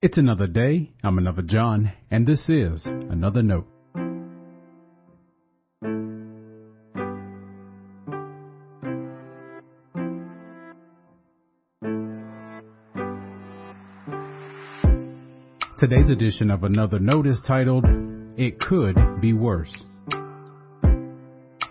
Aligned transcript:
It's 0.00 0.16
another 0.16 0.46
day. 0.46 0.92
I'm 1.02 1.18
another 1.18 1.42
John, 1.42 1.90
and 2.08 2.24
this 2.24 2.40
is 2.46 2.86
another 2.86 3.42
note. 3.42 3.66
Today's 15.80 16.10
edition 16.10 16.52
of 16.52 16.62
Another 16.62 17.00
Note 17.00 17.26
is 17.26 17.40
titled, 17.44 17.84
It 18.36 18.60
Could 18.60 18.96
Be 19.20 19.32
Worse. 19.32 19.74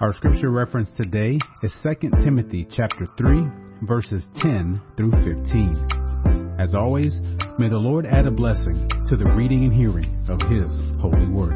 Our 0.02 0.14
scripture 0.14 0.52
reference 0.52 0.90
today 0.98 1.40
is 1.64 1.72
2 1.82 2.10
Timothy 2.26 2.68
chapter 2.70 3.08
3, 3.18 3.44
verses 3.84 4.26
10 4.42 4.82
through 4.98 5.12
15. 5.12 6.56
As 6.60 6.76
always, 6.76 7.16
may 7.60 7.70
the 7.70 7.78
Lord 7.78 8.06
add 8.06 8.28
a 8.28 8.32
blessing 8.32 8.88
to 9.08 9.18
the 9.18 9.32
reading 9.36 9.64
and 9.64 9.74
hearing 9.74 10.06
of 10.30 10.40
His 10.42 10.72
holy 11.02 11.28
word. 11.28 11.56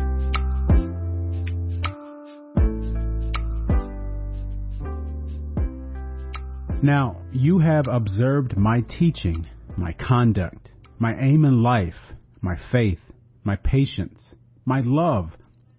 Now, 6.81 7.21
you 7.31 7.59
have 7.59 7.87
observed 7.87 8.57
my 8.57 8.81
teaching, 8.81 9.47
my 9.77 9.93
conduct, 9.93 10.69
my 10.97 11.13
aim 11.19 11.45
in 11.45 11.61
life, 11.61 12.15
my 12.41 12.57
faith, 12.71 12.99
my 13.43 13.55
patience, 13.57 14.33
my 14.65 14.81
love, 14.83 15.29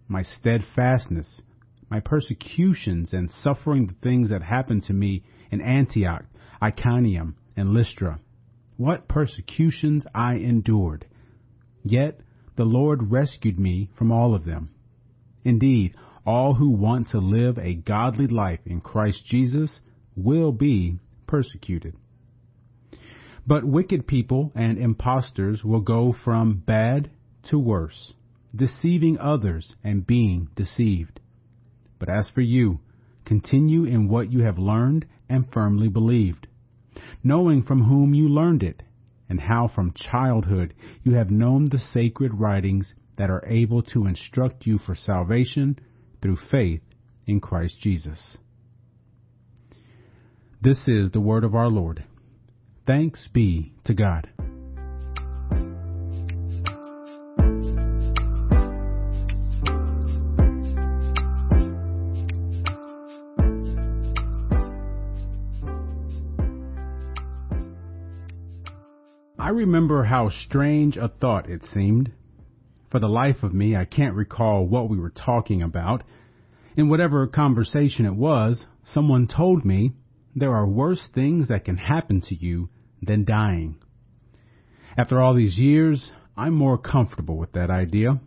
my 0.06 0.22
steadfastness, 0.22 1.40
my 1.90 1.98
persecutions 1.98 3.12
and 3.12 3.34
suffering 3.42 3.86
the 3.86 3.94
things 4.02 4.30
that 4.30 4.42
happened 4.42 4.84
to 4.84 4.92
me 4.92 5.24
in 5.50 5.60
Antioch, 5.60 6.24
Iconium, 6.62 7.34
and 7.56 7.70
Lystra. 7.70 8.20
What 8.82 9.06
persecutions 9.06 10.04
I 10.12 10.34
endured! 10.34 11.06
Yet 11.84 12.18
the 12.56 12.64
Lord 12.64 13.12
rescued 13.12 13.56
me 13.56 13.88
from 13.96 14.10
all 14.10 14.34
of 14.34 14.44
them. 14.44 14.70
Indeed, 15.44 15.94
all 16.26 16.54
who 16.54 16.70
want 16.70 17.10
to 17.10 17.20
live 17.20 17.58
a 17.58 17.74
godly 17.74 18.26
life 18.26 18.58
in 18.66 18.80
Christ 18.80 19.24
Jesus 19.24 19.80
will 20.16 20.50
be 20.50 20.98
persecuted. 21.28 21.94
But 23.46 23.64
wicked 23.64 24.08
people 24.08 24.50
and 24.56 24.76
impostors 24.78 25.62
will 25.62 25.82
go 25.82 26.12
from 26.12 26.64
bad 26.66 27.08
to 27.50 27.60
worse, 27.60 28.14
deceiving 28.52 29.16
others 29.16 29.76
and 29.84 30.04
being 30.04 30.48
deceived. 30.56 31.20
But 32.00 32.08
as 32.08 32.28
for 32.30 32.40
you, 32.40 32.80
continue 33.24 33.84
in 33.84 34.08
what 34.08 34.32
you 34.32 34.40
have 34.40 34.58
learned 34.58 35.06
and 35.28 35.48
firmly 35.52 35.86
believed, 35.86 36.48
knowing 37.22 37.62
from 37.62 37.84
whom 37.84 38.14
you 38.14 38.28
learned 38.28 38.62
it, 38.62 38.82
and 39.28 39.40
how 39.40 39.68
from 39.68 39.94
childhood 39.94 40.74
you 41.02 41.14
have 41.14 41.30
known 41.30 41.66
the 41.66 41.82
sacred 41.92 42.34
writings 42.34 42.92
that 43.16 43.30
are 43.30 43.44
able 43.46 43.82
to 43.82 44.06
instruct 44.06 44.66
you 44.66 44.78
for 44.78 44.94
salvation 44.94 45.78
through 46.20 46.36
faith 46.50 46.82
in 47.26 47.40
Christ 47.40 47.76
Jesus. 47.80 48.36
This 50.60 50.78
is 50.86 51.10
the 51.10 51.20
word 51.20 51.44
of 51.44 51.54
our 51.54 51.68
Lord. 51.68 52.04
Thanks 52.86 53.28
be 53.32 53.72
to 53.84 53.94
God. 53.94 54.28
I 69.42 69.48
remember 69.48 70.04
how 70.04 70.28
strange 70.28 70.96
a 70.96 71.08
thought 71.08 71.50
it 71.50 71.62
seemed. 71.74 72.12
For 72.92 73.00
the 73.00 73.08
life 73.08 73.42
of 73.42 73.52
me, 73.52 73.74
I 73.74 73.84
can't 73.84 74.14
recall 74.14 74.64
what 74.64 74.88
we 74.88 75.00
were 75.00 75.10
talking 75.10 75.62
about. 75.62 76.04
In 76.76 76.88
whatever 76.88 77.26
conversation 77.26 78.06
it 78.06 78.14
was, 78.14 78.64
someone 78.84 79.26
told 79.26 79.64
me 79.64 79.94
there 80.36 80.54
are 80.54 80.68
worse 80.68 81.02
things 81.12 81.48
that 81.48 81.64
can 81.64 81.76
happen 81.76 82.20
to 82.28 82.36
you 82.36 82.68
than 83.02 83.24
dying. 83.24 83.78
After 84.96 85.20
all 85.20 85.34
these 85.34 85.58
years, 85.58 86.12
I'm 86.36 86.54
more 86.54 86.78
comfortable 86.78 87.36
with 87.36 87.50
that 87.54 87.68
idea. 87.68 88.20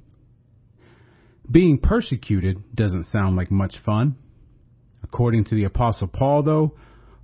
Being 1.50 1.78
persecuted 1.78 2.76
doesn't 2.76 3.06
sound 3.06 3.38
like 3.38 3.52
much 3.52 3.76
fun. 3.86 4.18
According 5.02 5.46
to 5.46 5.56
the 5.56 5.64
Apostle 5.64 6.08
Paul, 6.08 6.44
though, 6.44 6.76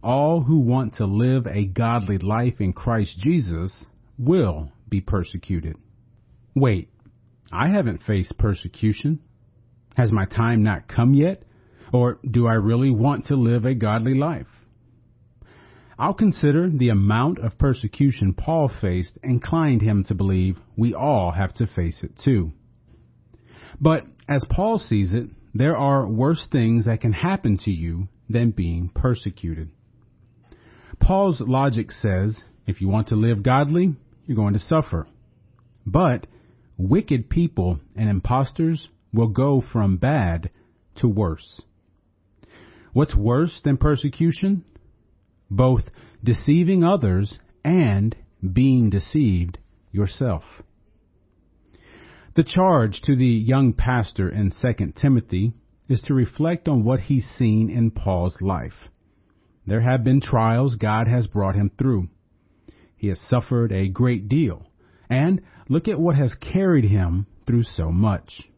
all 0.04 0.42
who 0.42 0.60
want 0.60 0.96
to 0.96 1.06
live 1.06 1.46
a 1.48 1.66
godly 1.66 2.18
life 2.18 2.56
in 2.60 2.74
Christ 2.74 3.18
Jesus 3.20 3.86
will 4.18 4.72
be 4.90 5.02
persecuted. 5.02 5.76
Wait, 6.56 6.90
I 7.52 7.70
haven't 7.70 8.04
faced 8.04 8.38
persecution. 8.38 9.20
Has 9.96 10.12
my 10.12 10.26
time 10.26 10.64
not 10.64 10.88
come 10.88 11.14
yet? 11.14 11.44
Or 11.94 12.20
do 12.30 12.48
I 12.48 12.54
really 12.54 12.92
want 12.92 13.28
to 13.28 13.36
live 13.36 13.66
a 13.66 13.74
godly 13.74 14.16
life? 14.16 14.48
I'll 16.00 16.14
consider 16.14 16.70
the 16.70 16.90
amount 16.90 17.40
of 17.40 17.60
persecution 17.60 18.34
Paul 18.34 18.72
faced 18.82 19.20
inclined 19.22 19.82
him 19.82 20.04
to 20.06 20.16
believe 20.16 20.58
we 20.76 20.96
all 20.96 21.32
have 21.32 21.54
to 21.56 21.68
face 21.68 22.02
it 22.02 22.18
too. 22.24 22.52
But 23.80 24.06
as 24.28 24.44
Paul 24.50 24.80
sees 24.80 25.14
it, 25.14 25.28
there 25.54 25.78
are 25.78 26.08
worse 26.08 26.48
things 26.52 26.86
that 26.86 27.02
can 27.02 27.14
happen 27.14 27.58
to 27.66 27.72
you 27.72 28.08
than 28.30 28.52
being 28.52 28.90
persecuted. 28.96 29.70
Paul's 31.12 31.42
logic 31.42 31.92
says 31.92 32.42
if 32.66 32.80
you 32.80 32.88
want 32.88 33.10
to 33.10 33.18
live 33.18 33.44
godly, 33.44 33.98
you're 34.26 34.38
going 34.38 34.54
to 34.54 34.60
suffer. 34.60 35.08
But 35.86 36.26
wicked 36.78 37.30
people 37.30 37.82
and 37.98 38.10
impostors 38.10 38.88
will 39.14 39.28
go 39.28 39.62
from 39.74 39.98
bad 39.98 40.52
to 41.02 41.10
worse. 41.10 41.60
What's 42.94 43.14
worse 43.14 43.60
than 43.62 43.76
persecution? 43.76 44.64
Both 45.50 45.84
deceiving 46.24 46.86
others 46.86 47.40
and 47.62 48.16
being 48.54 48.90
deceived 48.90 49.58
yourself. 49.92 50.44
The 52.38 52.46
charge 52.46 53.02
to 53.02 53.18
the 53.18 53.26
young 53.26 53.74
pastor 53.74 54.30
in 54.30 54.54
2 54.62 54.94
Timothy 54.96 55.52
is 55.90 56.00
to 56.06 56.14
reflect 56.14 56.70
on 56.70 56.86
what 56.86 57.02
he's 57.02 57.28
seen 57.38 57.70
in 57.70 57.92
Paul's 57.92 58.38
life. 58.40 58.88
There 59.72 59.80
have 59.80 60.04
been 60.04 60.20
trials 60.20 60.76
God 60.76 61.08
has 61.08 61.28
brought 61.28 61.56
him 61.56 61.72
through. 61.78 62.10
He 62.98 63.08
has 63.08 63.22
suffered 63.30 63.72
a 63.72 63.88
great 63.88 64.28
deal, 64.28 64.70
and 65.10 65.40
look 65.70 65.88
at 65.88 65.98
what 65.98 66.18
has 66.18 66.36
carried 66.36 66.84
him 66.84 67.26
through 67.48 67.64
so 67.64 67.90
much. 67.90 68.50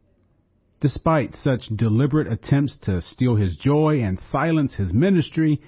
Despite 0.81 1.35
such 1.35 1.67
deliberate 1.67 2.25
attempts 2.25 2.75
to 2.85 2.99
steal 3.03 3.35
his 3.35 3.55
joy 3.57 4.01
and 4.01 4.19
silence 4.31 4.73
his 4.73 4.91
ministry, 4.91 5.61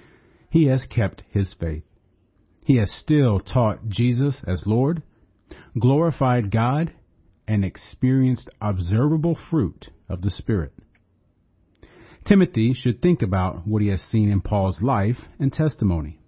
he 0.50 0.66
has 0.66 0.84
kept 0.86 1.22
his 1.30 1.54
faith. 1.54 1.84
He 2.64 2.78
has 2.78 2.92
still 2.92 3.40
taught 3.40 3.88
Jesus 3.88 4.42
as 4.48 4.66
Lord, 4.66 5.04
glorified 5.80 6.50
God, 6.50 6.92
and 7.48 7.64
experienced 7.64 8.50
observable 8.60 9.38
fruit 9.52 9.92
of 10.10 10.24
the 10.24 10.32
Spirit. 10.32 10.74
Timothy 12.28 12.74
should 12.74 13.02
think 13.02 13.22
about 13.22 13.68
what 13.68 13.82
he 13.82 13.90
has 13.90 14.02
seen 14.02 14.30
in 14.30 14.42
Paul's 14.42 14.82
life 14.82 15.18
and 15.40 15.54
testimony. 15.54 16.20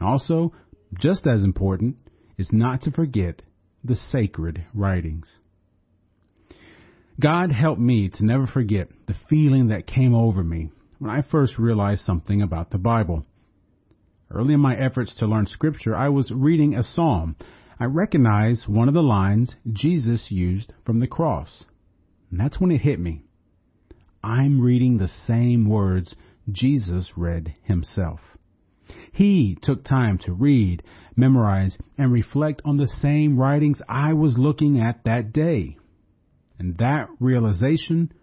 Also, 0.00 0.52
just 0.98 1.26
as 1.26 1.44
important 1.44 1.98
is 2.36 2.48
not 2.50 2.82
to 2.82 2.90
forget 2.90 3.42
the 3.84 3.96
sacred 3.96 4.64
writings. 4.74 5.38
God 7.20 7.52
help 7.52 7.78
me 7.78 8.08
to 8.08 8.24
never 8.24 8.46
forget 8.46 8.88
the 9.06 9.14
feeling 9.30 9.68
that 9.68 9.86
came 9.86 10.14
over 10.14 10.42
me 10.42 10.70
when 10.98 11.10
I 11.10 11.22
first 11.22 11.58
realized 11.58 12.04
something 12.04 12.42
about 12.42 12.70
the 12.70 12.78
Bible. 12.78 13.24
Early 14.30 14.54
in 14.54 14.60
my 14.60 14.74
efforts 14.76 15.14
to 15.16 15.26
learn 15.26 15.46
scripture, 15.46 15.94
I 15.94 16.08
was 16.08 16.32
reading 16.32 16.74
a 16.74 16.82
psalm. 16.82 17.36
I 17.78 17.84
recognized 17.84 18.66
one 18.66 18.88
of 18.88 18.94
the 18.94 19.02
lines 19.02 19.54
Jesus 19.72 20.26
used 20.30 20.72
from 20.84 20.98
the 20.98 21.06
cross. 21.06 21.64
And 22.30 22.40
that's 22.40 22.58
when 22.58 22.72
it 22.72 22.80
hit 22.80 22.98
me. 22.98 23.22
I'm 24.24 24.62
reading 24.62 24.96
the 24.96 25.10
same 25.26 25.68
words 25.68 26.14
Jesus 26.50 27.10
read 27.14 27.54
himself. 27.62 28.20
He 29.12 29.58
took 29.60 29.84
time 29.84 30.16
to 30.24 30.32
read, 30.32 30.82
memorize, 31.14 31.76
and 31.98 32.10
reflect 32.10 32.62
on 32.64 32.78
the 32.78 32.88
same 33.02 33.38
writings 33.38 33.82
I 33.86 34.14
was 34.14 34.38
looking 34.38 34.80
at 34.80 35.04
that 35.04 35.34
day. 35.34 35.76
And 36.58 36.78
that 36.78 37.08
realization 37.20 38.14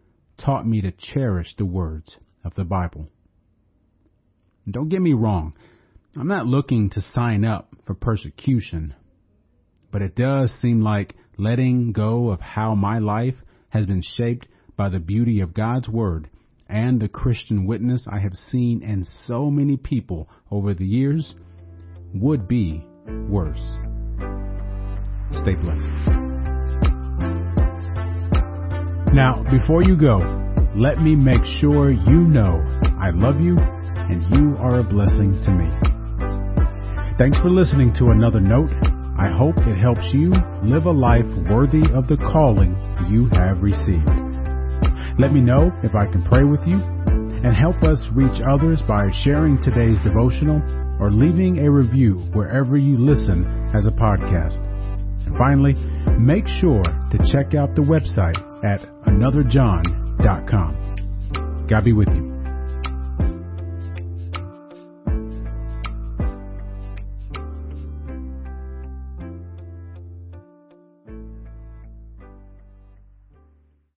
taught 0.44 0.68
me 0.68 0.82
to 0.82 0.92
cherish 0.92 1.54
the 1.56 1.66
words 1.66 2.18
of 2.44 2.56
the 2.56 2.64
Bible. 2.64 3.08
Don't 4.70 4.90
get 4.90 5.04
me 5.04 5.14
wrong. 5.14 5.54
I'm 6.16 6.28
not 6.28 6.48
looking 6.48 6.90
to 6.92 7.06
sign 7.14 7.46
up 7.46 7.76
for 7.86 7.94
persecution, 7.94 8.96
but 9.92 10.02
it 10.02 10.16
does 10.16 10.52
seem 10.64 10.82
like 10.82 11.14
letting 11.38 11.92
go 11.92 12.30
of 12.30 12.42
how 12.42 12.74
my 12.74 12.98
life 12.98 13.36
has 13.70 13.86
been 13.86 14.02
shaped 14.02 14.48
by 14.82 14.90
the 14.90 14.98
beauty 14.98 15.42
of 15.42 15.54
God's 15.54 15.88
Word 15.88 16.28
and 16.68 17.00
the 17.00 17.08
Christian 17.08 17.68
witness 17.68 18.08
I 18.12 18.18
have 18.18 18.34
seen 18.50 18.82
in 18.82 19.06
so 19.28 19.52
many 19.52 19.78
people 19.78 20.28
over 20.50 20.74
the 20.74 20.88
years 20.88 21.36
would 22.16 22.48
be 22.48 22.84
worse. 23.30 23.62
Stay 25.34 25.54
blessed. 25.54 25.86
Now, 29.14 29.44
before 29.52 29.84
you 29.84 29.96
go, 29.96 30.18
let 30.76 30.98
me 31.00 31.16
make 31.16 31.46
sure 31.60 31.92
you 31.92 32.22
know 32.26 32.60
I 33.00 33.12
love 33.14 33.40
you 33.40 33.58
and 33.60 34.24
you 34.34 34.58
are 34.58 34.80
a 34.80 34.84
blessing 34.84 35.40
to 35.44 35.52
me. 35.52 35.70
Thanks 37.20 37.38
for 37.38 37.52
listening 37.52 37.94
to 38.00 38.06
another 38.06 38.40
note. 38.40 38.72
I 39.20 39.30
hope 39.30 39.60
it 39.60 39.78
helps 39.78 40.10
you 40.12 40.34
live 40.64 40.86
a 40.86 40.92
life 40.92 41.28
worthy 41.52 41.84
of 41.94 42.08
the 42.08 42.18
calling 42.18 42.74
you 43.12 43.30
have 43.30 43.62
received. 43.62 44.31
Let 45.22 45.32
me 45.34 45.40
know 45.40 45.72
if 45.84 45.94
I 45.94 46.08
can 46.08 46.24
pray 46.24 46.44
with 46.44 46.62
you 46.66 46.78
and 46.78 47.56
help 47.56 47.84
us 47.84 48.02
reach 48.14 48.42
others 48.42 48.82
by 48.88 49.08
sharing 49.24 49.62
today's 49.62 50.00
devotional 50.04 50.60
or 51.00 51.12
leaving 51.12 51.60
a 51.60 51.70
review 51.70 52.16
wherever 52.34 52.76
you 52.76 52.98
listen 52.98 53.46
as 53.76 53.86
a 53.86 53.92
podcast. 53.92 54.58
And 55.28 55.38
finally, 55.38 55.76
make 56.18 56.48
sure 56.60 56.82
to 56.82 57.18
check 57.32 57.54
out 57.54 57.76
the 57.76 57.84
website 57.84 58.40
at 58.66 58.82
anotherjohn.com. 59.06 61.68
God 61.70 61.84
be 61.84 61.94
with 61.94 62.08
you. 62.08 62.31